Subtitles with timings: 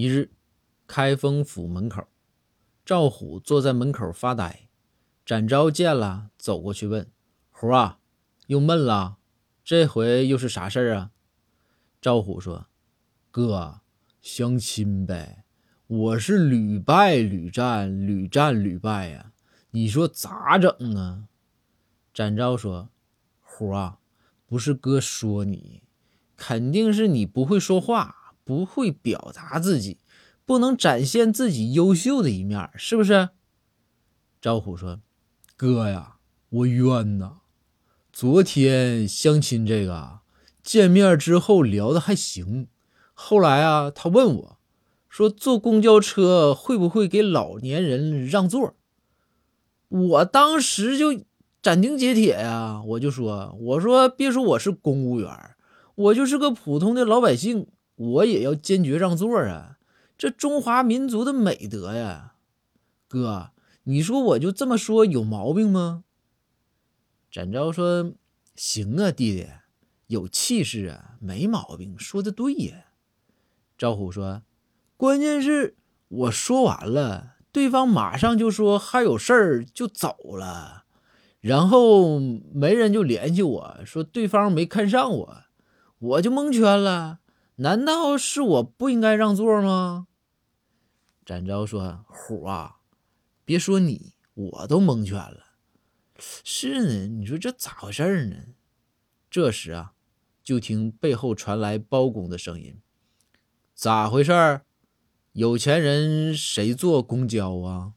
[0.00, 0.30] 一日，
[0.86, 2.08] 开封府门口，
[2.86, 4.70] 赵虎坐在门口发呆。
[5.26, 7.06] 展昭见了，走过去问
[7.52, 7.98] ：“虎啊，
[8.46, 9.18] 又闷了？
[9.62, 11.10] 这回又是啥事儿啊？”
[12.00, 12.68] 赵虎说
[13.30, 13.82] ：“哥，
[14.22, 15.44] 相亲呗。
[15.86, 19.32] 我是屡败屡战，屡战屡败呀。
[19.72, 21.28] 你说咋整啊？”
[22.14, 22.88] 展昭说
[23.44, 23.98] ：“虎啊，
[24.46, 25.82] 不是哥说你，
[26.38, 28.16] 肯定是你不会说话。”
[28.50, 29.98] 不会表达自己，
[30.44, 33.28] 不能展现自己优秀的一面，是不是？
[34.40, 34.98] 赵虎说
[35.56, 36.16] ：“哥呀，
[36.48, 37.42] 我冤呐！
[38.12, 40.18] 昨天相亲这个
[40.64, 42.66] 见面之后聊的还行，
[43.14, 44.58] 后来啊，他问我，
[45.08, 48.74] 说坐公交车会不会给老年人让座？
[49.90, 51.22] 我当时就
[51.62, 55.30] 斩钉截铁呀，我就说，我说别说我是公务员，
[55.94, 57.68] 我就是个普通的老百姓。”
[58.00, 59.76] 我也要坚决让座啊！
[60.16, 62.34] 这中华民族的美德呀，
[63.06, 63.50] 哥，
[63.84, 66.04] 你说我就这么说有毛病吗？
[67.30, 68.14] 展昭说
[68.56, 69.46] ：“行啊，弟弟，
[70.06, 72.86] 有气势啊，没毛病，说的对呀。”
[73.76, 74.42] 赵虎说
[74.96, 75.76] ：“关键是
[76.08, 80.84] 我说完了，对方马上就说还有事儿就走了，
[81.42, 85.36] 然后没人就联系我说对方没看上我，
[85.98, 87.19] 我就蒙圈了。”
[87.60, 90.06] 难道是我不应该让座吗？
[91.26, 92.78] 展昭说：“虎啊，
[93.44, 95.58] 别说你，我都蒙圈了。
[96.18, 98.36] 是呢，你说这咋回事呢？”
[99.30, 99.92] 这时啊，
[100.42, 102.80] 就听背后传来包公的声音
[103.76, 104.62] ：“咋回事？
[105.32, 107.92] 有钱人谁坐公交啊？”